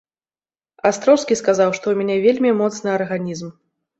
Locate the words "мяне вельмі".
2.01-2.51